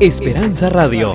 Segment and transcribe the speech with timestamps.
[0.00, 1.14] Esperanza Radio.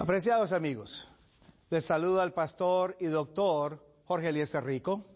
[0.00, 1.10] Apreciados amigos,
[1.68, 5.15] les saluda al pastor y doctor Jorge Eliezer Rico,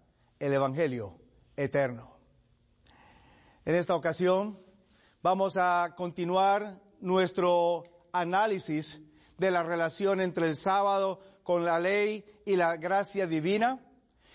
[0.41, 1.19] el Evangelio
[1.55, 2.17] eterno.
[3.63, 4.59] En esta ocasión
[5.21, 8.99] vamos a continuar nuestro análisis
[9.37, 13.85] de la relación entre el sábado con la ley y la gracia divina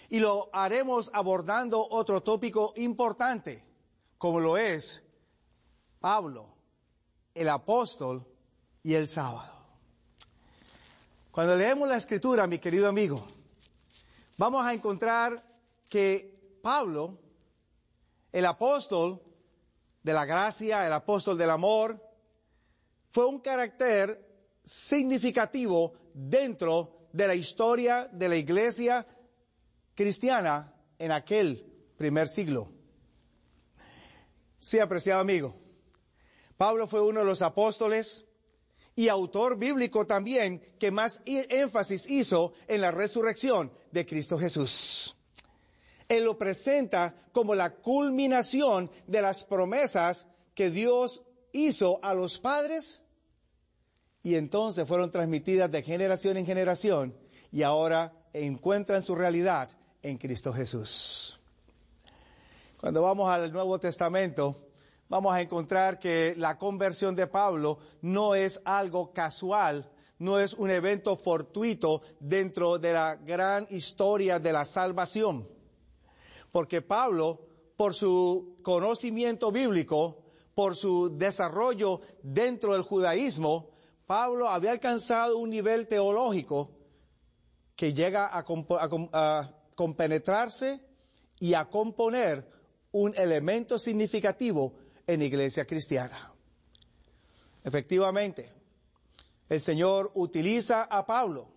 [0.09, 3.65] y lo haremos abordando otro tópico importante
[4.17, 5.03] como lo es
[5.99, 6.55] Pablo,
[7.35, 8.25] el apóstol
[8.85, 9.53] y el sábado.
[11.33, 13.27] Cuando leemos la escritura, mi querido amigo,
[14.39, 15.56] vamos a encontrar
[15.89, 17.19] que Pablo,
[18.33, 19.23] el apóstol
[20.03, 22.03] de la gracia, el apóstol del amor,
[23.11, 24.25] fue un carácter
[24.63, 29.07] significativo dentro de la historia de la iglesia
[29.95, 31.65] cristiana en aquel
[31.97, 32.71] primer siglo.
[34.59, 35.55] Sí, apreciado amigo.
[36.57, 38.27] Pablo fue uno de los apóstoles
[38.95, 45.16] y autor bíblico también que más énfasis hizo en la resurrección de Cristo Jesús.
[46.09, 53.03] Él lo presenta como la culminación de las promesas que Dios hizo a los padres
[54.23, 57.17] y entonces fueron transmitidas de generación en generación
[57.53, 59.71] y ahora encuentran su realidad
[60.03, 61.41] en Cristo Jesús.
[62.81, 64.69] Cuando vamos al Nuevo Testamento,
[65.09, 70.71] vamos a encontrar que la conversión de Pablo no es algo casual, no es un
[70.71, 75.56] evento fortuito dentro de la gran historia de la salvación.
[76.51, 77.41] Porque Pablo,
[77.77, 80.23] por su conocimiento bíblico,
[80.55, 83.71] por su desarrollo dentro del judaísmo,
[84.07, 86.71] Pablo había alcanzado un nivel teológico
[87.75, 90.81] que llega a, compenetrarse
[91.39, 92.49] y a componer
[92.93, 94.73] un elemento significativo
[95.07, 96.33] en iglesia cristiana.
[97.63, 98.51] Efectivamente,
[99.49, 101.49] el Señor utiliza a Pablo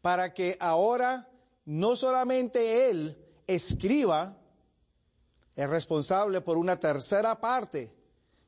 [0.00, 1.30] para que ahora
[1.66, 4.36] no solamente él escriba,
[5.54, 7.92] es responsable por una tercera parte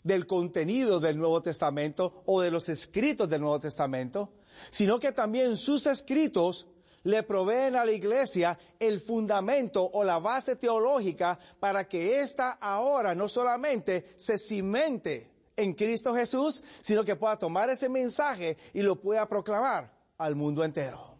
[0.03, 4.35] del contenido del Nuevo Testamento o de los escritos del Nuevo Testamento,
[4.71, 6.67] sino que también sus escritos
[7.03, 13.15] le proveen a la iglesia el fundamento o la base teológica para que ésta ahora
[13.15, 18.97] no solamente se cimente en Cristo Jesús, sino que pueda tomar ese mensaje y lo
[18.97, 21.17] pueda proclamar al mundo entero.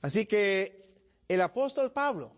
[0.00, 0.81] Así que
[1.28, 2.32] el apóstol Pablo,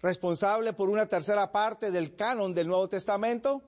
[0.00, 3.62] responsable por una tercera parte del canon del Nuevo Testamento,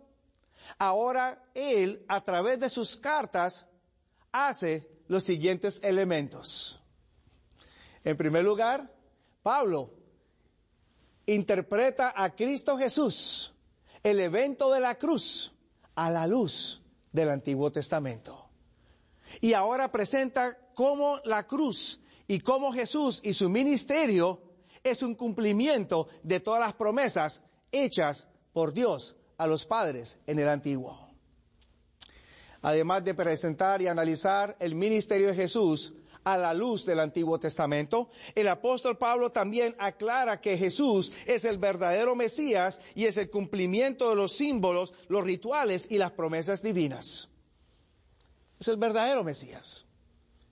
[0.78, 3.66] ahora él, a través de sus cartas,
[4.32, 6.80] hace los siguientes elementos.
[8.04, 8.92] En primer lugar,
[9.42, 9.92] Pablo
[11.26, 13.54] interpreta a Cristo Jesús,
[14.02, 15.52] el evento de la cruz,
[15.94, 16.82] a la luz
[17.12, 18.48] del Antiguo Testamento.
[19.40, 24.40] Y ahora presenta cómo la cruz y cómo Jesús y su ministerio
[24.84, 30.48] es un cumplimiento de todas las promesas hechas por Dios a los padres en el
[30.48, 31.08] Antiguo
[32.62, 35.92] además de presentar y analizar el ministerio de Jesús
[36.24, 41.58] a la luz del Antiguo Testamento, el apóstol Pablo también aclara que Jesús es el
[41.58, 47.30] verdadero Mesías y es el cumplimiento de los símbolos, los rituales y las promesas divinas.
[48.60, 49.86] Es el verdadero Mesías.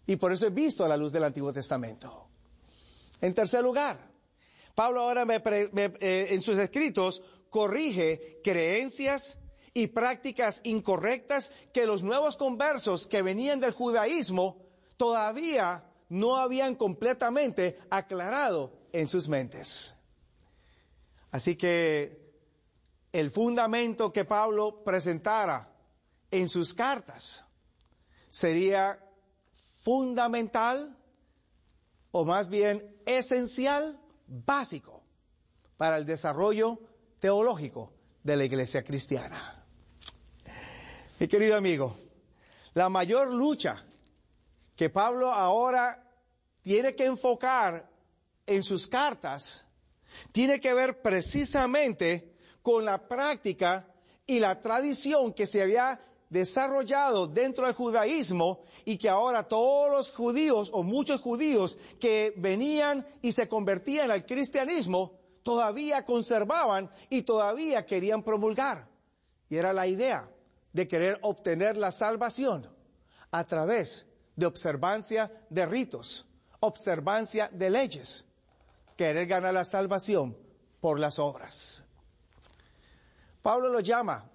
[0.07, 2.29] Y por eso es visto a la luz del Antiguo Testamento.
[3.21, 3.99] En tercer lugar,
[4.75, 9.39] Pablo ahora eh, en sus escritos corrige creencias,
[9.77, 14.57] y prácticas incorrectas que los nuevos conversos que venían del judaísmo
[14.97, 19.95] todavía no habían completamente aclarado en sus mentes.
[21.31, 22.33] Así que
[23.13, 25.71] el fundamento que Pablo presentara
[26.31, 27.45] en sus cartas
[28.31, 28.99] sería
[29.87, 30.97] fundamental
[32.11, 35.05] o más bien esencial, básico,
[35.77, 36.81] para el desarrollo
[37.21, 37.93] teológico
[38.25, 39.65] de la iglesia cristiana.
[41.21, 41.97] Mi querido amigo,
[42.75, 43.85] la mayor lucha
[44.75, 46.03] que Pablo ahora
[46.63, 47.89] tiene que enfocar
[48.45, 49.65] en sus cartas
[50.33, 53.87] tiene que ver precisamente con la práctica
[54.27, 60.13] y la tradición que se había desarrollado dentro del judaísmo y que ahora todos los
[60.13, 67.87] judíos o muchos judíos que venían y se convertían al cristianismo todavía conservaban y todavía
[67.87, 68.89] querían promulgar.
[69.49, 70.29] Y era la idea
[70.73, 72.69] de querer obtener la salvación
[73.31, 76.27] a través de observancia de ritos,
[76.61, 78.27] observancia de leyes,
[78.97, 80.37] querer ganar la salvación
[80.81, 81.85] por las obras.
[83.43, 84.29] Pablo lo llama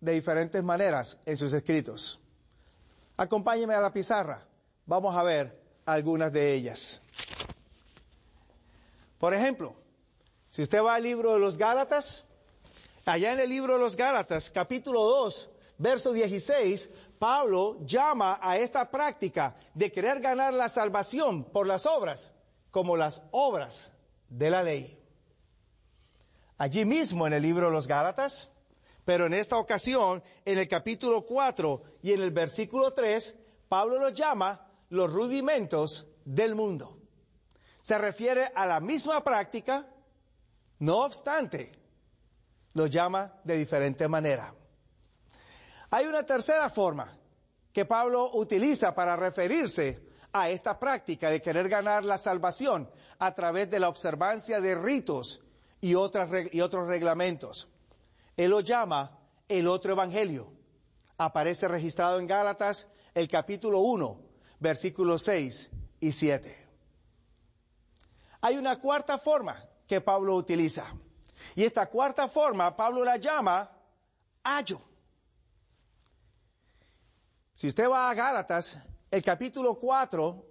[0.00, 2.18] de diferentes maneras en sus escritos.
[3.16, 4.46] Acompáñeme a la pizarra.
[4.86, 7.02] Vamos a ver algunas de ellas.
[9.18, 9.74] Por ejemplo,
[10.48, 12.24] si usted va al libro de los Gálatas,
[13.04, 18.90] allá en el libro de los Gálatas, capítulo 2, verso 16, Pablo llama a esta
[18.90, 22.32] práctica de querer ganar la salvación por las obras
[22.70, 23.92] como las obras
[24.28, 24.98] de la ley.
[26.56, 28.50] Allí mismo en el libro de los Gálatas,
[29.10, 33.34] pero en esta ocasión, en el capítulo 4 y en el versículo 3,
[33.68, 36.96] Pablo los llama los rudimentos del mundo.
[37.82, 39.84] Se refiere a la misma práctica,
[40.78, 41.72] no obstante,
[42.74, 44.54] los llama de diferente manera.
[45.90, 47.12] Hay una tercera forma
[47.72, 53.68] que Pablo utiliza para referirse a esta práctica de querer ganar la salvación a través
[53.70, 55.40] de la observancia de ritos
[55.80, 57.68] y, otras, y otros reglamentos.
[58.40, 60.50] Él lo llama el otro evangelio.
[61.18, 64.18] Aparece registrado en Gálatas el capítulo 1,
[64.58, 65.70] versículos 6
[66.00, 66.68] y 7.
[68.40, 70.86] Hay una cuarta forma que Pablo utiliza.
[71.54, 73.70] Y esta cuarta forma Pablo la llama
[74.42, 74.80] ayo.
[77.52, 78.78] Si usted va a Gálatas,
[79.10, 80.46] el capítulo 4,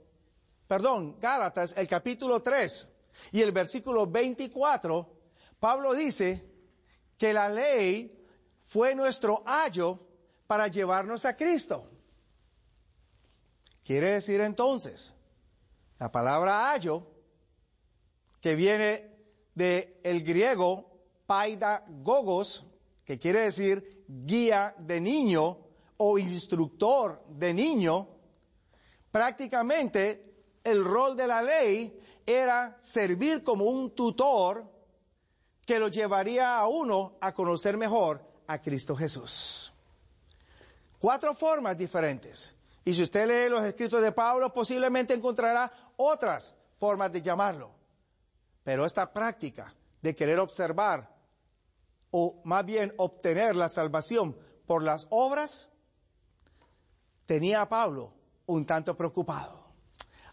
[0.68, 2.88] perdón, Gálatas, el capítulo 3
[3.32, 5.10] y el versículo 24,
[5.60, 6.49] Pablo dice
[7.20, 8.18] que la ley
[8.66, 10.00] fue nuestro ayo
[10.48, 11.92] para llevarnos a Cristo.
[13.84, 15.14] Quiere decir entonces,
[16.00, 17.06] la palabra ayo,
[18.40, 19.12] que viene
[19.54, 20.90] del el griego
[21.26, 22.66] paidagogos,
[23.04, 25.58] que quiere decir guía de niño
[25.98, 28.08] o instructor de niño,
[29.12, 34.79] prácticamente el rol de la ley era servir como un tutor
[35.70, 39.72] que lo llevaría a uno a conocer mejor a Cristo Jesús.
[40.98, 42.56] Cuatro formas diferentes.
[42.84, 47.70] Y si usted lee los escritos de Pablo, posiblemente encontrará otras formas de llamarlo.
[48.64, 49.72] Pero esta práctica
[50.02, 51.16] de querer observar
[52.10, 55.70] o más bien obtener la salvación por las obras,
[57.28, 58.16] tenía a Pablo
[58.48, 59.68] un tanto preocupado.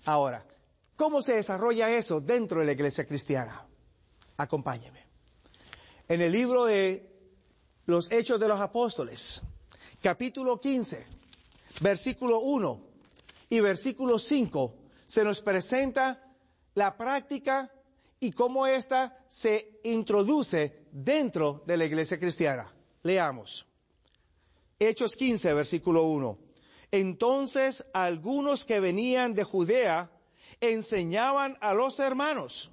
[0.07, 0.47] Ahora,
[0.97, 3.67] ¿cómo se desarrolla eso dentro de la iglesia cristiana?
[4.39, 5.07] Acompáñeme
[6.09, 7.11] en el libro de
[7.87, 9.43] los Hechos de los Apóstoles,
[10.01, 11.07] capítulo 15,
[11.81, 12.81] versículo 1
[13.51, 14.75] y versículo 5,
[15.07, 16.23] se nos presenta
[16.75, 17.73] la práctica
[18.21, 22.73] y cómo ésta se introduce dentro de la iglesia cristiana.
[23.03, 23.67] Leamos.
[24.79, 26.39] Hechos 15, versículo 1.
[26.93, 30.11] Entonces algunos que venían de Judea
[30.61, 32.71] enseñaban a los hermanos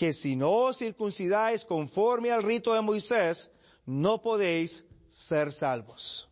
[0.00, 3.50] que si no os circuncidáis conforme al rito de Moisés,
[3.84, 6.26] no podéis ser salvos.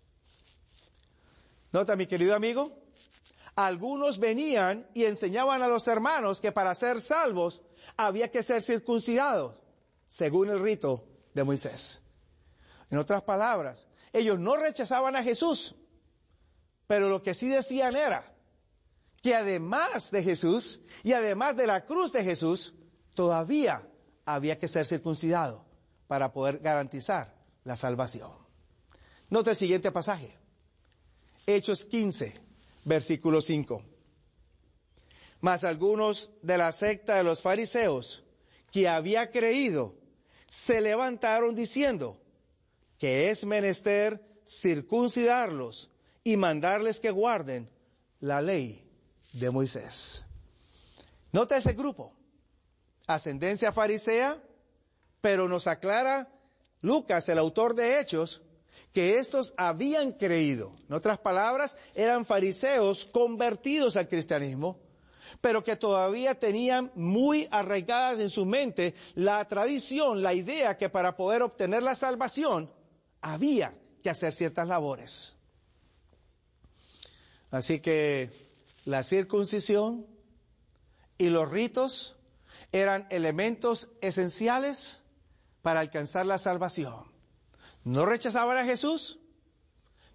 [1.70, 2.72] Nota, mi querido amigo,
[3.56, 7.60] algunos venían y enseñaban a los hermanos que para ser salvos
[7.98, 9.56] había que ser circuncidados,
[10.06, 12.00] según el rito de Moisés.
[12.90, 15.74] En otras palabras, ellos no rechazaban a Jesús,
[16.86, 18.34] pero lo que sí decían era
[19.20, 22.72] que además de Jesús y además de la cruz de Jesús,
[23.18, 23.82] todavía
[24.24, 25.64] había que ser circuncidado
[26.06, 27.34] para poder garantizar
[27.64, 28.30] la salvación.
[29.28, 30.38] Nota el siguiente pasaje.
[31.44, 32.34] Hechos 15,
[32.84, 33.82] versículo 5.
[35.40, 38.22] Mas algunos de la secta de los fariseos
[38.70, 39.96] que había creído
[40.46, 42.22] se levantaron diciendo
[42.98, 45.90] que es menester circuncidarlos
[46.22, 47.68] y mandarles que guarden
[48.20, 48.88] la ley
[49.32, 50.24] de Moisés.
[51.32, 52.14] Nota ese grupo
[53.08, 54.40] ascendencia farisea,
[55.20, 56.28] pero nos aclara
[56.80, 58.42] Lucas, el autor de Hechos,
[58.92, 60.76] que estos habían creído.
[60.88, 64.78] En otras palabras, eran fariseos convertidos al cristianismo,
[65.40, 71.16] pero que todavía tenían muy arraigadas en su mente la tradición, la idea que para
[71.16, 72.70] poder obtener la salvación
[73.20, 75.36] había que hacer ciertas labores.
[77.50, 78.30] Así que
[78.84, 80.06] la circuncisión
[81.16, 82.17] y los ritos
[82.72, 85.02] eran elementos esenciales
[85.62, 87.04] para alcanzar la salvación.
[87.84, 89.18] No rechazaban a Jesús,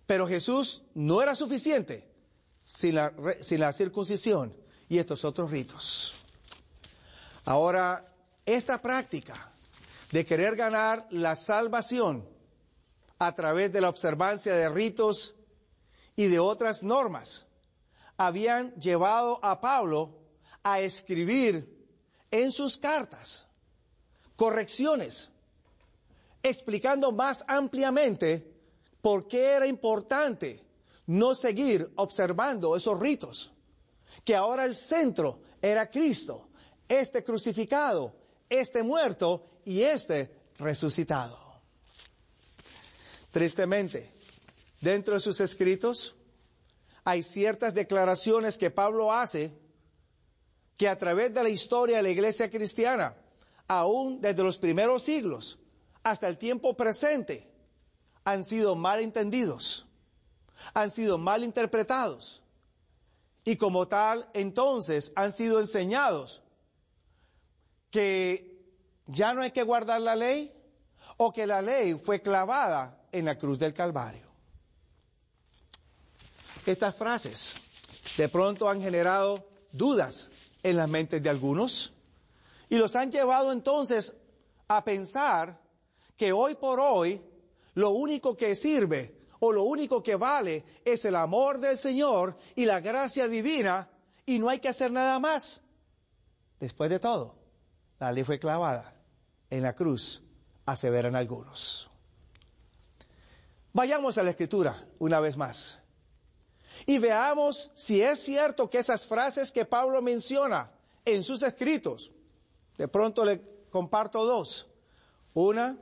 [0.05, 2.09] pero Jesús no era suficiente
[2.63, 4.55] sin la, sin la circuncisión
[4.87, 6.13] y estos otros ritos.
[7.45, 8.13] Ahora,
[8.45, 9.51] esta práctica
[10.11, 12.27] de querer ganar la salvación
[13.19, 15.35] a través de la observancia de ritos
[16.15, 17.47] y de otras normas
[18.17, 20.19] habían llevado a Pablo
[20.61, 21.72] a escribir
[22.33, 23.45] en sus cartas.
[24.35, 25.29] Correcciones,
[26.41, 28.51] explicando más ampliamente
[29.01, 30.59] por qué era importante
[31.05, 33.51] no seguir observando esos ritos,
[34.25, 36.49] que ahora el centro era Cristo,
[36.89, 38.15] este crucificado,
[38.49, 41.39] este muerto y este resucitado.
[43.29, 44.11] Tristemente,
[44.81, 46.15] dentro de sus escritos
[47.03, 49.53] hay ciertas declaraciones que Pablo hace
[50.77, 53.15] que a través de la historia de la iglesia cristiana,
[53.67, 55.59] aún desde los primeros siglos
[56.03, 57.49] hasta el tiempo presente,
[58.25, 59.85] han sido mal entendidos,
[60.73, 62.41] han sido mal interpretados
[63.45, 66.41] y como tal entonces han sido enseñados
[67.91, 68.53] que
[69.07, 70.53] ya no hay que guardar la ley
[71.17, 74.27] o que la ley fue clavada en la cruz del Calvario.
[76.65, 77.57] Estas frases
[78.17, 80.29] de pronto han generado dudas
[80.63, 81.93] en las mentes de algunos
[82.69, 84.15] y los han llevado entonces
[84.67, 85.61] a pensar
[86.17, 87.21] que hoy por hoy
[87.75, 92.65] lo único que sirve o lo único que vale es el amor del Señor y
[92.65, 93.89] la gracia divina
[94.25, 95.61] y no hay que hacer nada más.
[96.59, 97.35] Después de todo,
[97.99, 98.95] la ley fue clavada
[99.49, 100.23] en la cruz,
[100.65, 101.89] aseveran algunos.
[103.73, 105.82] Vayamos a la escritura una vez más
[106.85, 110.71] y veamos si es cierto que esas frases que Pablo menciona
[111.05, 112.11] en sus escritos,
[112.77, 114.67] de pronto le comparto dos.
[115.33, 115.77] Una,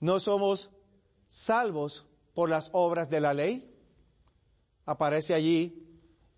[0.00, 0.70] no somos
[1.28, 3.72] salvos por las obras de la ley.
[4.84, 5.86] Aparece allí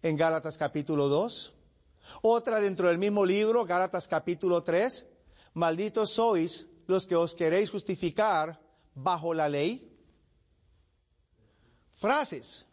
[0.03, 1.53] en Gálatas capítulo 2.
[2.23, 5.07] Otra dentro del mismo libro, Gálatas capítulo 3.
[5.55, 8.61] Malditos sois los que os queréis justificar
[8.95, 9.85] bajo la ley.
[11.97, 12.68] Frases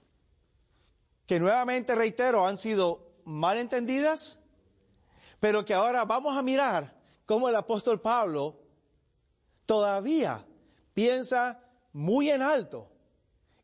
[1.26, 4.40] que nuevamente reitero han sido mal entendidas,
[5.40, 8.62] pero que ahora vamos a mirar cómo el apóstol Pablo
[9.66, 10.46] todavía
[10.94, 11.60] piensa
[11.94, 12.90] muy en alto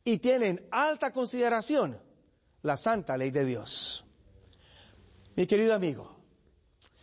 [0.04, 2.00] y tiene en alta consideración
[2.62, 4.04] la santa ley de Dios.
[5.36, 6.16] Mi querido amigo,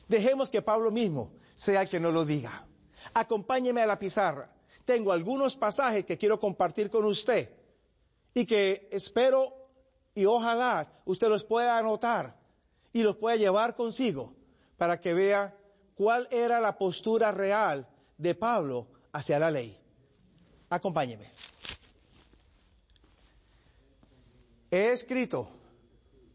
[0.07, 2.65] dejemos que Pablo mismo sea el que nos lo diga.
[3.13, 4.53] Acompáñeme a la pizarra.
[4.85, 7.49] Tengo algunos pasajes que quiero compartir con usted
[8.33, 9.58] y que espero
[10.15, 12.35] y ojalá usted los pueda anotar
[12.93, 14.33] y los pueda llevar consigo
[14.77, 15.55] para que vea
[15.95, 17.87] cuál era la postura real
[18.17, 19.77] de Pablo hacia la ley.
[20.69, 21.31] Acompáñeme.
[24.71, 25.49] He escrito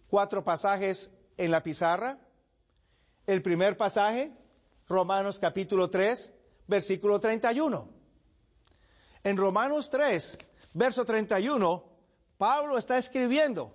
[0.08, 2.18] cuatro pasajes en la pizarra.
[3.26, 4.32] El primer pasaje,
[4.88, 6.32] Romanos capítulo 3,
[6.66, 7.88] versículo 31.
[9.22, 10.36] En Romanos 3,
[10.74, 11.93] verso 31,
[12.44, 13.74] Pablo está escribiendo,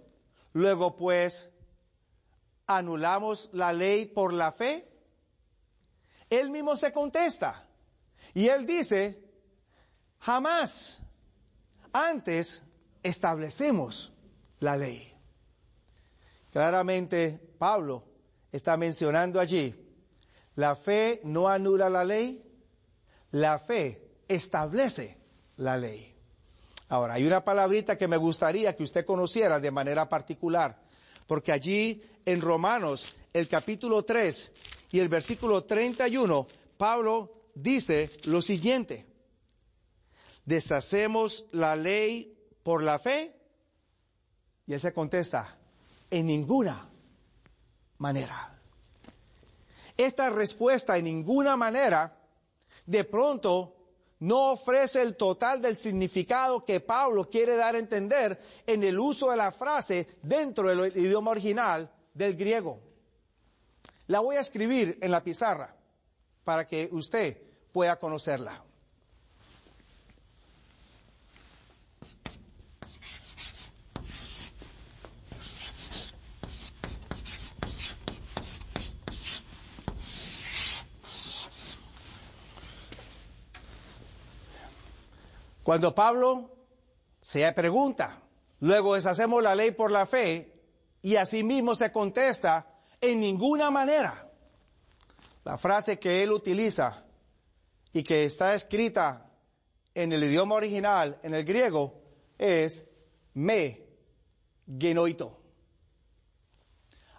[0.54, 1.50] luego pues,
[2.68, 4.88] ¿anulamos la ley por la fe?
[6.30, 7.68] Él mismo se contesta
[8.36, 9.28] y él dice,
[10.20, 11.02] jamás,
[11.92, 12.62] antes
[13.02, 14.14] establecemos
[14.60, 15.18] la ley.
[16.52, 18.04] Claramente Pablo
[18.52, 19.74] está mencionando allí,
[20.54, 22.40] la fe no anula la ley,
[23.32, 25.18] la fe establece
[25.58, 26.09] la ley.
[26.90, 30.82] Ahora, hay una palabrita que me gustaría que usted conociera de manera particular,
[31.28, 34.52] porque allí en Romanos, el capítulo 3
[34.92, 39.06] y el versículo 31, Pablo dice lo siguiente,
[40.46, 43.36] deshacemos la ley por la fe,
[44.66, 45.58] y él se contesta,
[46.10, 46.90] en ninguna
[48.00, 48.60] manera.
[49.96, 52.18] Esta respuesta en ninguna manera,
[52.88, 53.79] de pronto
[54.20, 59.32] no ofrece el total del significado que Pablo quiere dar a entender en el uso
[59.32, 62.82] de la frase dentro del idioma original del griego.
[64.08, 65.76] La voy a escribir en la pizarra
[66.44, 68.64] para que usted pueda conocerla.
[85.70, 86.50] Cuando Pablo
[87.22, 88.24] se pregunta,
[88.60, 90.52] luego deshacemos la ley por la fe,
[91.04, 94.32] y asimismo se contesta, en ninguna manera.
[95.44, 97.06] La frase que él utiliza
[97.94, 99.30] y que está escrita
[99.94, 102.02] en el idioma original, en el griego,
[102.40, 102.84] es
[103.36, 103.86] me
[104.76, 105.40] genoito.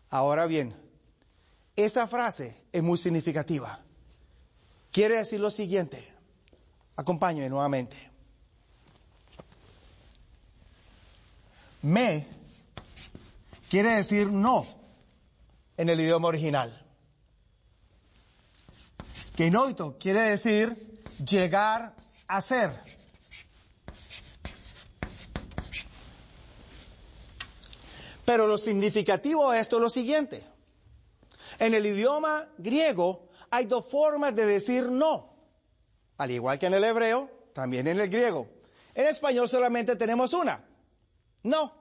[0.09, 0.75] Ahora bien,
[1.76, 3.78] esa frase es muy significativa.
[4.90, 6.12] Quiere decir lo siguiente.
[6.97, 8.09] Acompáñeme nuevamente.
[11.82, 12.26] Me
[13.70, 14.66] quiere decir no
[15.76, 16.87] en el idioma original.
[19.37, 21.94] Genoito quiere decir llegar
[22.28, 22.70] a ser.
[28.26, 30.44] Pero lo significativo de esto es lo siguiente.
[31.58, 35.34] En el idioma griego hay dos formas de decir no.
[36.18, 38.46] Al igual que en el hebreo, también en el griego.
[38.94, 40.69] En español solamente tenemos una.
[41.42, 41.75] No.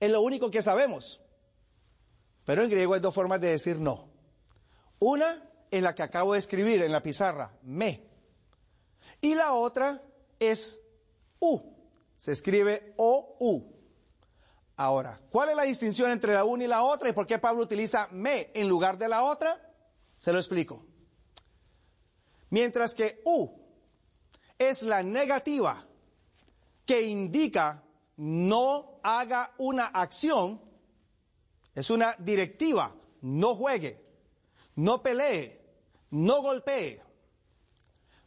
[0.00, 1.20] Es lo único que sabemos.
[2.44, 4.08] Pero en griego hay dos formas de decir no.
[4.98, 8.06] Una es la que acabo de escribir en la pizarra, me.
[9.20, 10.02] Y la otra
[10.38, 10.78] es
[11.40, 11.60] u.
[12.16, 13.74] Se escribe o-u.
[14.76, 17.62] Ahora, ¿cuál es la distinción entre la una y la otra y por qué Pablo
[17.62, 19.60] utiliza me en lugar de la otra?
[20.16, 20.84] Se lo explico.
[22.50, 23.48] Mientras que u
[24.58, 25.86] es la negativa
[26.86, 27.82] que indica
[28.16, 30.60] no haga una acción,
[31.74, 34.04] es una directiva, no juegue,
[34.76, 35.60] no pelee,
[36.10, 37.02] no golpee.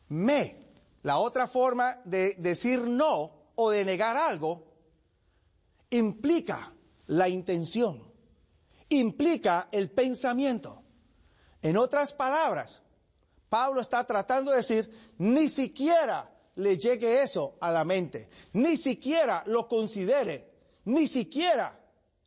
[0.10, 0.67] Me,
[1.03, 4.65] la otra forma de decir no o de negar algo,
[5.89, 6.74] implica
[7.08, 8.12] la intención,
[8.89, 10.84] implica el pensamiento.
[11.62, 12.82] En otras palabras,
[13.50, 19.43] Pablo está tratando de decir, ni siquiera le llegue eso a la mente, ni siquiera
[19.48, 20.51] lo considere,
[20.85, 21.79] ni siquiera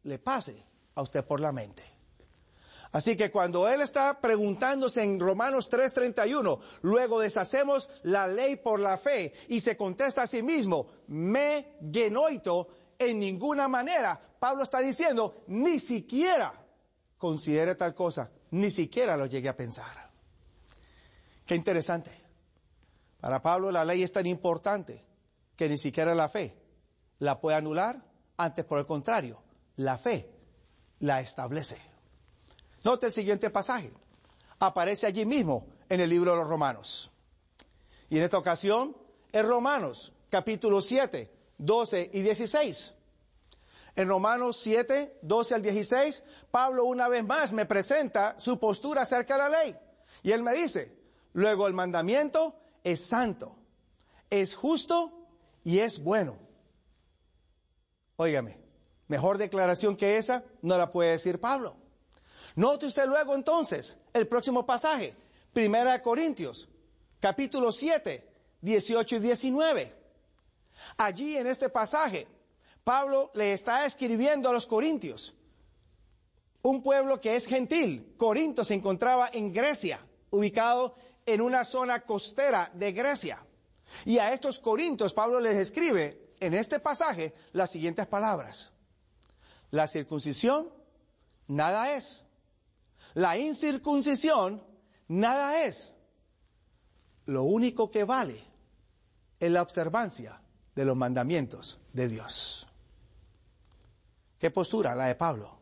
[0.04, 0.64] le pase
[0.94, 1.82] a usted por la mente.
[2.92, 8.98] Así que cuando él está preguntándose en Romanos 3:31, luego deshacemos la ley por la
[8.98, 15.44] fe y se contesta a sí mismo, me genoito, en ninguna manera, Pablo está diciendo,
[15.46, 16.52] ni siquiera
[17.16, 20.10] considere tal cosa, ni siquiera lo llegue a pensar.
[21.46, 22.19] Qué interesante.
[23.20, 25.04] Para Pablo la ley es tan importante
[25.56, 26.56] que ni siquiera la fe
[27.18, 28.02] la puede anular,
[28.36, 29.42] antes por el contrario,
[29.76, 30.30] la fe
[31.00, 31.80] la establece.
[32.82, 33.92] Note el siguiente pasaje.
[34.58, 37.10] Aparece allí mismo en el libro de los Romanos.
[38.08, 38.96] Y en esta ocasión,
[39.32, 42.94] en Romanos, capítulo 7, 12 y 16.
[43.96, 49.34] En Romanos 7, 12 al 16, Pablo una vez más me presenta su postura acerca
[49.34, 49.76] de la ley.
[50.22, 50.96] Y él me dice,
[51.34, 53.56] luego el mandamiento es santo,
[54.28, 55.12] es justo
[55.64, 56.38] y es bueno.
[58.16, 58.58] Óigame,
[59.08, 61.76] mejor declaración que esa no la puede decir Pablo.
[62.56, 65.14] Note usted luego entonces el próximo pasaje,
[65.52, 66.68] Primera de Corintios,
[67.18, 68.26] capítulo 7,
[68.60, 69.94] 18 y 19.
[70.96, 72.26] Allí en este pasaje,
[72.84, 75.34] Pablo le está escribiendo a los corintios,
[76.62, 78.14] un pueblo que es gentil.
[78.16, 80.94] Corinto se encontraba en Grecia, ubicado
[81.26, 83.44] en una zona costera de Grecia.
[84.04, 88.72] Y a estos corintios Pablo les escribe en este pasaje las siguientes palabras.
[89.70, 90.70] La circuncisión
[91.48, 92.24] nada es.
[93.14, 94.64] La incircuncisión
[95.08, 95.92] nada es.
[97.26, 98.42] Lo único que vale
[99.38, 100.40] es la observancia
[100.74, 102.66] de los mandamientos de Dios.
[104.38, 104.94] ¿Qué postura?
[104.94, 105.58] La de Pablo.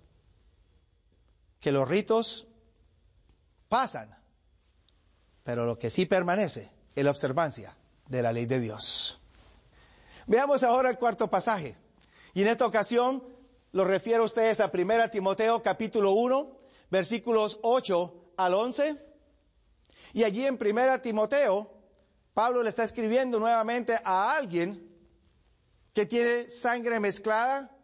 [1.61, 2.47] Que los ritos
[3.69, 4.18] pasan,
[5.49, 7.75] pero lo que sí permanece es la observancia
[8.07, 9.19] de la ley de Dios.
[10.27, 11.75] Veamos ahora el cuarto pasaje.
[12.35, 13.25] Y en esta ocasión
[13.73, 16.55] lo refiero a ustedes a 1 Timoteo capítulo 1,
[16.91, 19.03] versículos 8 al 11.
[20.13, 21.73] Y allí en 1 Timoteo,
[22.35, 24.87] Pablo le está escribiendo nuevamente a alguien
[25.95, 27.75] que tiene sangre mezclada,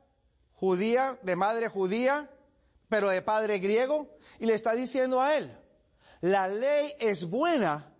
[0.52, 2.30] judía, de madre judía,
[2.90, 5.63] pero de padre griego, y le está diciendo a él,
[6.24, 7.92] la ley es buena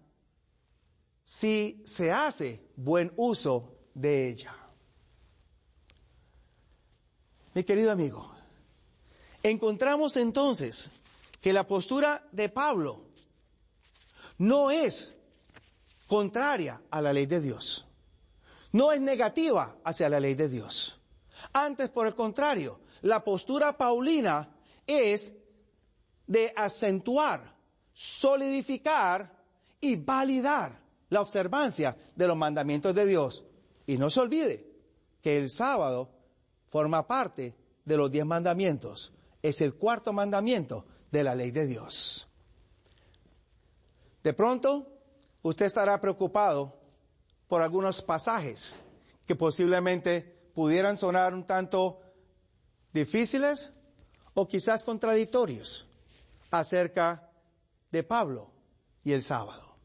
[1.25, 4.57] si se hace buen uso de ella.
[7.53, 8.35] Mi querido amigo,
[9.43, 10.91] encontramos entonces
[11.43, 13.05] que la postura de Pablo
[14.39, 15.15] no es
[16.07, 17.85] contraria a la ley de Dios,
[18.73, 20.99] no es negativa hacia la ley de Dios.
[21.53, 24.49] Antes, por el contrario, la postura paulina
[24.87, 25.35] es
[26.27, 27.54] de acentuar
[27.95, 29.33] solidificar
[29.81, 30.79] y validar
[31.09, 33.45] la observancia de los mandamientos de Dios.
[33.87, 34.67] Y no se olvide
[35.23, 36.11] que el sábado
[36.69, 37.55] forma parte
[37.85, 39.13] de los diez mandamientos.
[39.43, 42.29] Es el cuarto mandamiento de la ley de Dios.
[44.23, 44.89] De pronto,
[45.43, 46.81] usted estará preocupado
[47.47, 48.81] por algunos pasajes
[49.27, 52.01] que posiblemente pudieran sonar un tanto
[52.93, 53.73] difíciles
[54.33, 55.87] o quizás contradictorios
[56.51, 57.24] acerca
[57.95, 58.51] de Pablo
[59.05, 59.77] y el sábado.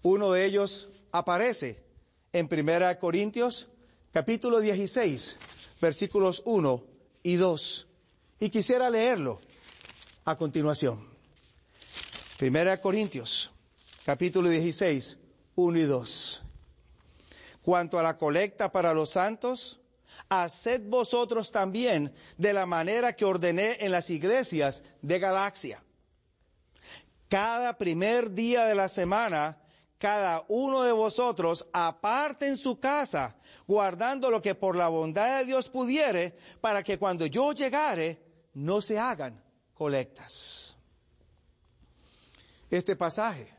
[0.00, 1.84] Uno de ellos aparece
[2.32, 3.68] en 1 Corintios
[4.12, 5.38] capítulo 16,
[5.78, 6.84] versículos 1
[7.22, 7.86] y 2.
[8.40, 9.42] Y quisiera leerlo
[10.24, 11.06] a continuación.
[12.40, 13.52] 1 Corintios
[14.06, 15.18] capítulo 16,
[15.54, 16.42] 1 y 2.
[17.60, 19.80] Cuanto a la colecta para los santos,
[20.30, 25.82] haced vosotros también de la manera que ordené en las iglesias de Galaxia.
[27.28, 29.58] Cada primer día de la semana,
[29.98, 33.36] cada uno de vosotros aparte en su casa,
[33.66, 38.22] guardando lo que por la bondad de Dios pudiere, para que cuando yo llegare,
[38.54, 39.42] no se hagan
[39.74, 40.76] colectas.
[42.70, 43.52] Este pasaje,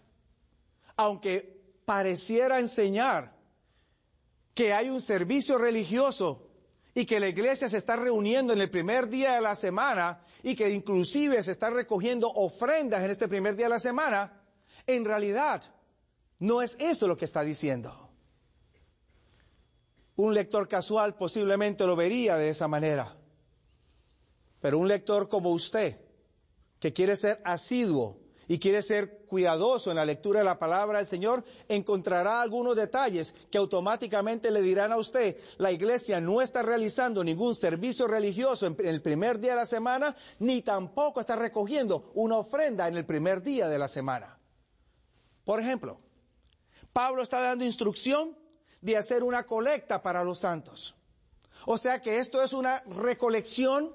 [0.96, 3.36] aunque pareciera enseñar
[4.54, 6.47] que hay un servicio religioso
[6.98, 10.56] y que la iglesia se está reuniendo en el primer día de la semana y
[10.56, 14.42] que inclusive se está recogiendo ofrendas en este primer día de la semana,
[14.88, 15.62] en realidad
[16.40, 18.10] no es eso lo que está diciendo.
[20.16, 23.16] Un lector casual posiblemente lo vería de esa manera.
[24.60, 26.02] Pero un lector como usted,
[26.80, 31.08] que quiere ser asiduo y quiere ser cuidadoso en la lectura de la palabra del
[31.08, 37.24] Señor, encontrará algunos detalles que automáticamente le dirán a usted, la iglesia no está realizando
[37.24, 42.38] ningún servicio religioso en el primer día de la semana, ni tampoco está recogiendo una
[42.38, 44.38] ofrenda en el primer día de la semana.
[45.44, 46.00] Por ejemplo,
[46.94, 48.38] Pablo está dando instrucción
[48.82, 50.96] de hacer una colecta para los santos.
[51.66, 53.94] O sea que esto es una recolección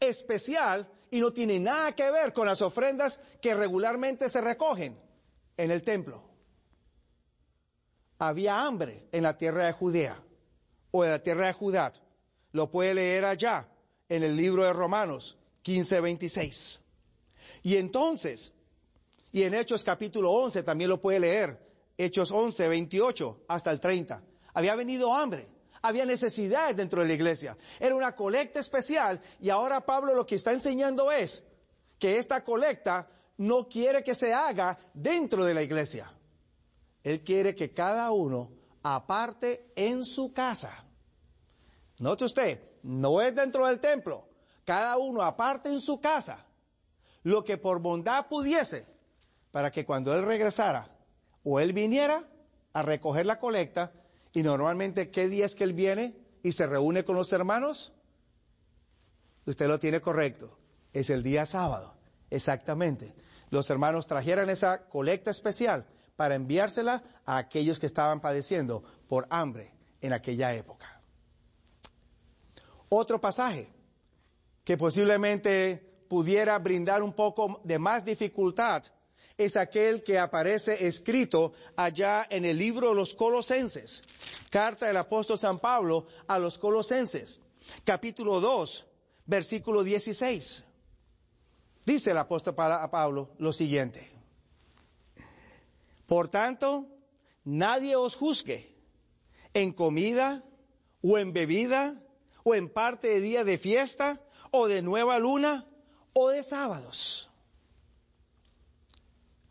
[0.00, 4.98] especial y no tiene nada que ver con las ofrendas que regularmente se recogen
[5.56, 6.22] en el templo.
[8.18, 10.22] Había hambre en la tierra de Judea
[10.90, 11.92] o en la tierra de Judá.
[12.52, 13.68] Lo puede leer allá
[14.08, 16.82] en el libro de Romanos 15, 26.
[17.62, 18.54] Y entonces,
[19.32, 21.60] y en Hechos capítulo 11 también lo puede leer,
[21.98, 24.22] Hechos 11, 28 hasta el 30.
[24.54, 25.48] Había venido hambre
[25.86, 27.56] había necesidades dentro de la iglesia.
[27.78, 31.44] Era una colecta especial y ahora Pablo lo que está enseñando es
[31.98, 36.12] que esta colecta no quiere que se haga dentro de la iglesia.
[37.02, 38.50] Él quiere que cada uno
[38.82, 40.84] aparte en su casa.
[41.98, 44.28] Note usted, no es dentro del templo.
[44.64, 46.44] Cada uno aparte en su casa
[47.22, 48.86] lo que por bondad pudiese
[49.50, 50.88] para que cuando él regresara
[51.42, 52.24] o él viniera
[52.72, 53.92] a recoger la colecta,
[54.36, 57.94] y normalmente, ¿qué día es que él viene y se reúne con los hermanos?
[59.46, 60.58] Usted lo tiene correcto.
[60.92, 61.94] Es el día sábado.
[62.28, 63.14] Exactamente.
[63.48, 69.72] Los hermanos trajeran esa colecta especial para enviársela a aquellos que estaban padeciendo por hambre
[70.02, 71.00] en aquella época.
[72.90, 73.72] Otro pasaje
[74.64, 78.82] que posiblemente pudiera brindar un poco de más dificultad
[79.36, 84.02] es aquel que aparece escrito allá en el libro de los Colosenses.
[84.50, 87.42] Carta del apóstol San Pablo a los Colosenses,
[87.84, 88.86] capítulo 2,
[89.26, 90.66] versículo 16.
[91.84, 94.10] Dice el apóstol Pablo lo siguiente.
[96.06, 96.86] Por tanto,
[97.44, 98.74] nadie os juzgue
[99.52, 100.44] en comida
[101.02, 102.02] o en bebida
[102.42, 105.68] o en parte de día de fiesta o de nueva luna
[106.12, 107.28] o de sábados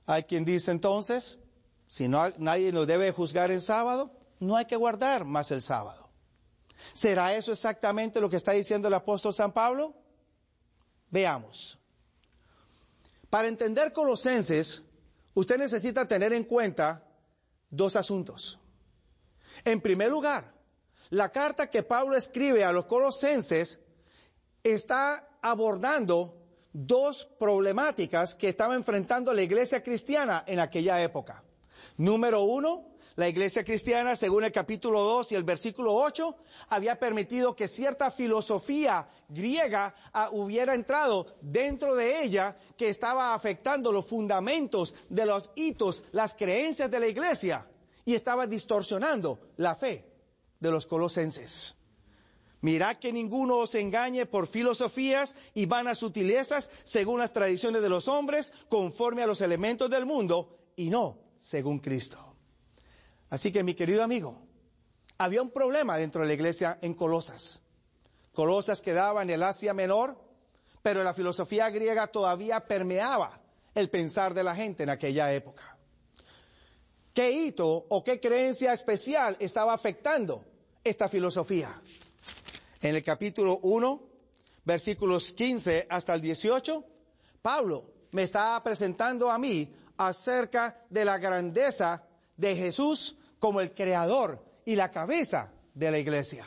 [0.06, 1.40] hay quien dice entonces,
[1.88, 6.10] si no, nadie nos debe juzgar en sábado, no hay que guardar más el sábado.
[6.94, 9.96] ¿Será eso exactamente lo que está diciendo el apóstol San Pablo?
[11.10, 11.80] Veamos.
[13.30, 14.84] Para entender Colosenses,
[15.34, 17.04] usted necesita tener en cuenta
[17.70, 18.60] dos asuntos.
[19.64, 20.54] En primer lugar,
[21.10, 23.80] la carta que Pablo escribe a los colosenses
[24.64, 26.45] está abordando
[26.78, 31.42] dos problemáticas que estaba enfrentando la iglesia cristiana en aquella época.
[31.96, 36.36] Número uno, la iglesia cristiana, según el capítulo 2 y el versículo 8,
[36.68, 39.96] había permitido que cierta filosofía griega
[40.32, 46.92] hubiera entrado dentro de ella que estaba afectando los fundamentos de los hitos, las creencias
[46.92, 47.66] de la iglesia
[48.04, 50.06] y estaba distorsionando la fe
[50.60, 51.78] de los colosenses.
[52.66, 58.08] Mirad que ninguno os engañe por filosofías y vanas sutilezas según las tradiciones de los
[58.08, 62.18] hombres, conforme a los elementos del mundo y no según Cristo.
[63.30, 64.46] Así que mi querido amigo,
[65.18, 67.62] Había un problema dentro de la iglesia en Colosas.
[68.34, 70.18] Colosas quedaba en el Asia Menor,
[70.82, 73.40] pero la filosofía griega todavía permeaba
[73.74, 75.78] el pensar de la gente en aquella época.
[77.14, 80.44] ¿Qué hito o qué creencia especial estaba afectando
[80.84, 81.82] esta filosofía?
[82.82, 84.02] En el capítulo 1,
[84.64, 86.84] versículos 15 hasta el 18,
[87.42, 92.04] Pablo me está presentando a mí acerca de la grandeza
[92.36, 96.46] de Jesús como el creador y la cabeza de la iglesia.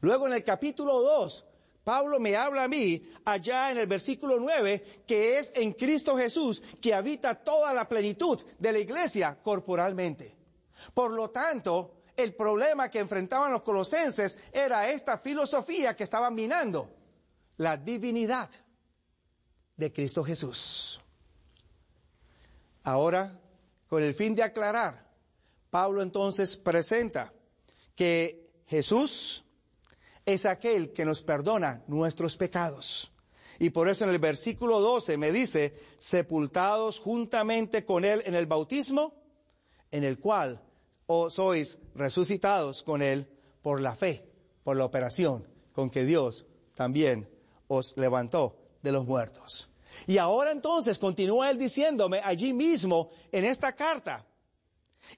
[0.00, 1.44] Luego en el capítulo 2,
[1.82, 6.62] Pablo me habla a mí allá en el versículo 9 que es en Cristo Jesús
[6.80, 10.34] que habita toda la plenitud de la iglesia corporalmente.
[10.92, 16.90] Por lo tanto, el problema que enfrentaban los colosenses era esta filosofía que estaba minando
[17.56, 18.50] la divinidad
[19.76, 21.00] de Cristo Jesús.
[22.82, 23.40] Ahora,
[23.88, 25.10] con el fin de aclarar,
[25.70, 27.32] Pablo entonces presenta
[27.94, 29.44] que Jesús
[30.24, 33.10] es aquel que nos perdona nuestros pecados.
[33.58, 38.46] Y por eso en el versículo 12 me dice, sepultados juntamente con Él en el
[38.46, 39.14] bautismo,
[39.90, 40.60] en el cual
[41.06, 43.26] os sois resucitados con Él
[43.62, 44.24] por la fe,
[44.62, 47.28] por la operación con que Dios también
[47.68, 49.68] os levantó de los muertos.
[50.06, 54.26] Y ahora entonces continúa él diciéndome allí mismo en esta carta,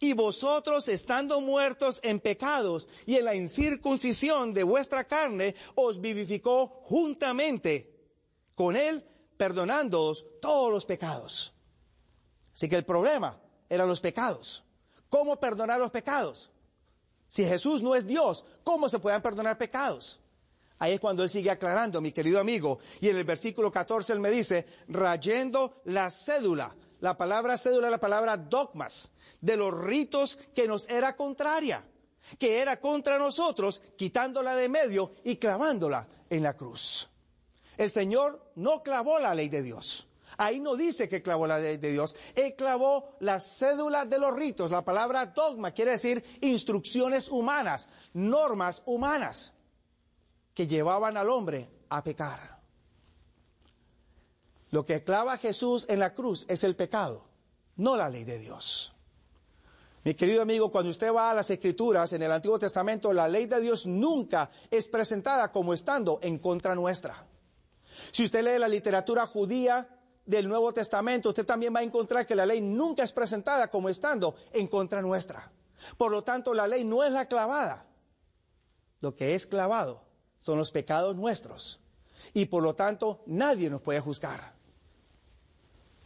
[0.01, 6.67] y vosotros estando muertos en pecados y en la incircuncisión de vuestra carne, os vivificó
[6.85, 7.95] juntamente
[8.55, 9.05] con él,
[9.37, 11.55] perdonándoos todos los pecados.
[12.53, 14.66] Así que el problema eran los pecados.
[15.17, 16.51] ¿Cómo perdonar los pecados?
[17.27, 20.21] Si Jesús no es Dios, ¿cómo se pueden perdonar pecados?
[20.79, 22.81] Ahí es cuando él sigue aclarando, mi querido amigo.
[23.01, 26.77] Y en el versículo 14 él me dice, rayendo la cédula.
[27.01, 31.83] La palabra cédula la palabra dogmas, de los ritos que nos era contraria,
[32.39, 37.09] que era contra nosotros, quitándola de medio y clavándola en la cruz.
[37.79, 40.06] El Señor no clavó la ley de Dios.
[40.39, 42.15] Ahí no dice que clavó la ley de Dios.
[42.35, 44.71] Él clavó la cédula de los ritos.
[44.71, 49.53] La palabra dogma quiere decir instrucciones humanas, normas humanas
[50.55, 52.57] que llevaban al hombre a pecar.
[54.71, 57.25] Lo que clava Jesús en la cruz es el pecado,
[57.77, 58.93] no la ley de Dios.
[60.05, 63.47] Mi querido amigo, cuando usted va a las escrituras en el Antiguo Testamento, la ley
[63.47, 67.27] de Dios nunca es presentada como estando en contra nuestra.
[68.13, 69.96] Si usted lee la literatura judía
[70.27, 73.89] del Nuevo Testamento, usted también va a encontrar que la ley nunca es presentada como
[73.89, 75.51] estando en contra nuestra.
[75.97, 77.87] Por lo tanto, la ley no es la clavada.
[79.01, 80.03] Lo que es clavado
[80.39, 81.81] son los pecados nuestros.
[82.35, 84.55] Y por lo tanto nadie nos puede juzgar.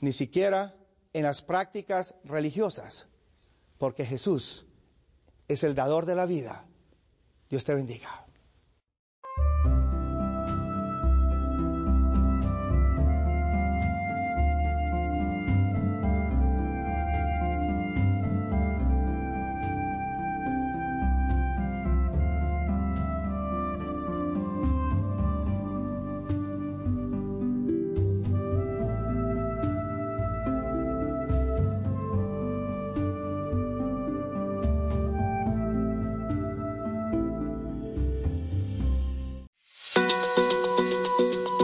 [0.01, 0.77] Ni siquiera
[1.13, 3.09] en las prácticas religiosas.
[3.79, 4.67] Porque Jesús
[5.49, 6.67] es el dador de la vida.
[7.49, 8.27] Dios te bendiga.